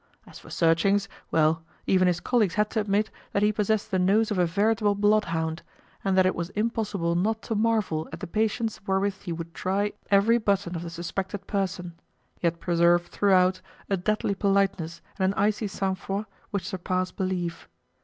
[0.25, 4.31] As for searchings, well, even his colleagues had to admit that he possessed the nose
[4.31, 5.61] of a veritable bloodhound,
[6.03, 9.93] and that it was impossible not to marvel at the patience wherewith he would try
[10.09, 11.93] every button of the suspected person,
[12.41, 13.61] yet preserve, throughout,
[13.91, 17.69] a deadly politeness and an icy sang froid which surpass belief.